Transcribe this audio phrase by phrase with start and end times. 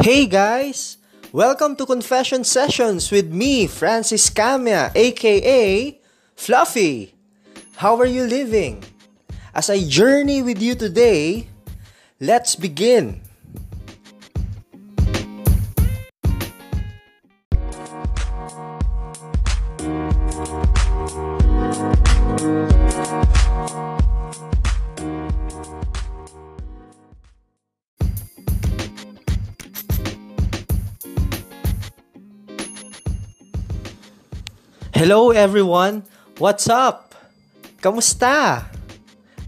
[0.00, 0.96] Hey guys!
[1.30, 6.00] Welcome to Confession Sessions with me, Francis Camia, aka
[6.34, 7.12] Fluffy.
[7.76, 8.82] How are you living?
[9.52, 11.52] As I journey with you today,
[12.18, 13.20] let's begin.
[35.00, 36.04] Hello everyone!
[36.36, 37.16] What's up?
[37.80, 38.68] Kamusta?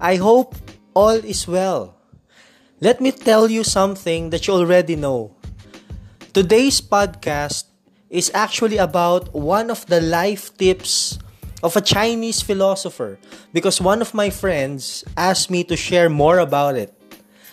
[0.00, 0.56] I hope
[0.96, 1.92] all is well.
[2.80, 5.36] Let me tell you something that you already know.
[6.32, 7.68] Today's podcast
[8.08, 11.20] is actually about one of the life tips
[11.62, 13.20] of a Chinese philosopher
[13.52, 16.96] because one of my friends asked me to share more about it.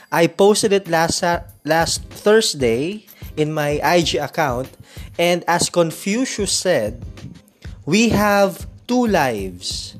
[0.07, 1.19] I posted it last
[1.67, 4.71] last Thursday in my IG account
[5.19, 7.03] and as Confucius said,
[7.89, 9.97] we have two lives.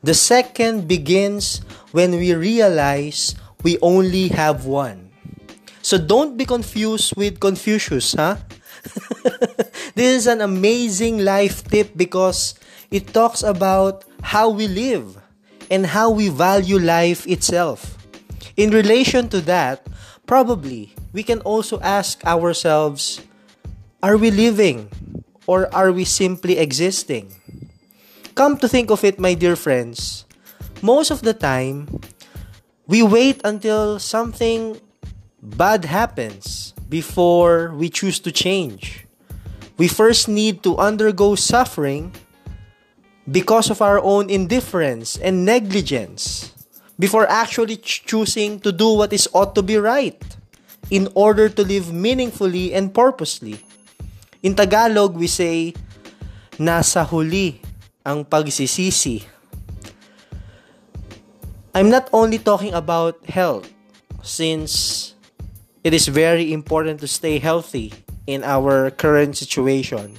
[0.00, 1.60] The second begins
[1.92, 5.12] when we realize we only have one.
[5.82, 8.40] So don't be confused with Confucius, huh?
[9.94, 12.56] this is an amazing life tip because
[12.90, 15.20] it talks about how we live
[15.68, 18.00] and how we value life itself.
[18.56, 19.84] In relation to that,
[20.24, 23.20] probably we can also ask ourselves
[24.02, 24.88] are we living
[25.46, 27.34] or are we simply existing?
[28.34, 30.26] Come to think of it, my dear friends,
[30.82, 32.00] most of the time,
[32.86, 34.80] we wait until something
[35.42, 39.06] bad happens before we choose to change.
[39.78, 42.12] We first need to undergo suffering
[43.30, 46.52] because of our own indifference and negligence
[46.98, 50.22] before actually choosing to do what is ought to be right
[50.90, 53.65] in order to live meaningfully and purposely.
[54.46, 55.74] In Tagalog, we say,
[56.54, 57.58] nasa huli
[58.06, 59.26] ang pagsisisi.
[61.74, 63.66] I'm not only talking about health
[64.22, 65.18] since
[65.82, 67.90] it is very important to stay healthy
[68.30, 70.14] in our current situation.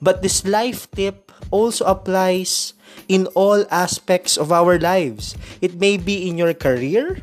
[0.00, 2.72] But this life tip also applies
[3.04, 5.36] in all aspects of our lives.
[5.60, 7.20] It may be in your career,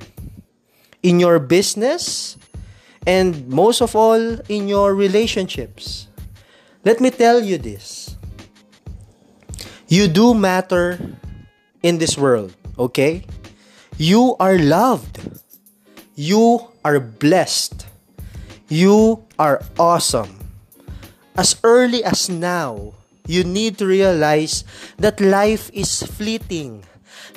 [1.01, 2.37] in your business,
[3.01, 6.05] and most of all, in your relationships.
[6.85, 8.15] Let me tell you this
[9.89, 11.01] you do matter
[11.81, 13.25] in this world, okay?
[13.97, 15.17] You are loved.
[16.15, 17.85] You are blessed.
[18.69, 20.37] You are awesome.
[21.37, 22.93] As early as now,
[23.27, 24.63] you need to realize
[24.97, 26.85] that life is fleeting.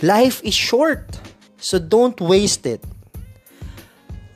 [0.02, 1.20] Life is short.
[1.56, 2.84] So don't waste it.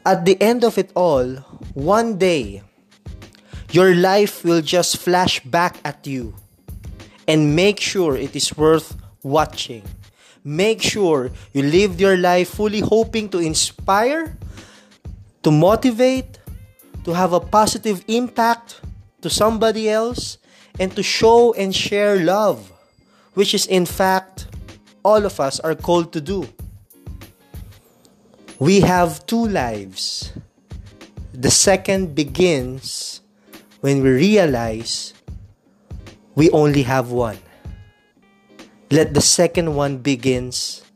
[0.04, 1.36] At the end of it all,
[1.74, 2.62] one day,
[3.72, 6.34] your life will just flash back at you
[7.26, 9.82] and make sure it is worth watching.
[10.44, 14.36] Make sure you live your life fully hoping to inspire,
[15.42, 16.38] to motivate,
[17.04, 18.82] to have a positive impact
[19.22, 20.36] to somebody else,
[20.78, 22.70] and to show and share love,
[23.34, 24.48] which is in fact
[25.02, 26.46] all of us are called to do.
[28.58, 30.32] We have two lives.
[31.32, 33.21] The second begins
[33.82, 35.12] when we realize
[36.34, 37.38] we only have one.
[38.90, 40.86] Let the second one begins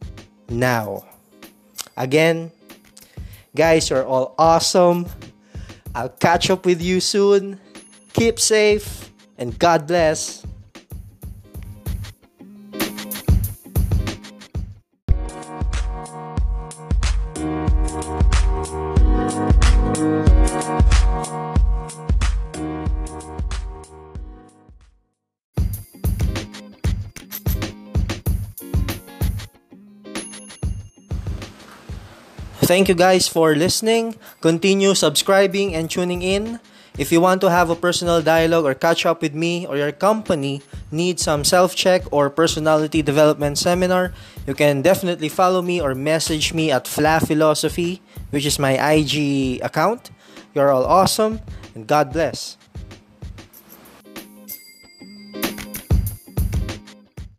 [0.48, 1.04] now.
[1.96, 2.52] Again,
[3.56, 5.06] guys, you're all awesome.
[5.94, 7.58] I'll catch up with you soon.
[8.12, 10.45] Keep safe and God bless.
[32.66, 34.18] Thank you guys for listening.
[34.42, 36.58] Continue subscribing and tuning in.
[36.98, 39.92] If you want to have a personal dialogue or catch up with me or your
[39.92, 44.12] company need some self-check or personality development seminar,
[44.48, 49.62] you can definitely follow me or message me at Fla Philosophy, which is my IG
[49.62, 50.10] account.
[50.52, 51.38] You're all awesome
[51.76, 52.58] and God bless.